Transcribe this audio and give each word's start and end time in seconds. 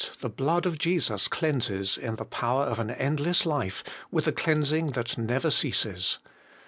the 0.21 0.29
blood 0.29 0.65
of 0.65 0.79
Jesus 0.79 1.27
cleanses 1.27 1.95
in 1.95 2.15
the 2.15 2.25
power 2.25 2.63
of 2.63 2.79
an 2.79 2.89
endless 2.89 3.45
life, 3.45 3.83
with 4.09 4.25
a 4.27 4.31
cleansing 4.31 4.93
that 4.93 5.15
never 5.15 5.51
ceases. 5.51 6.17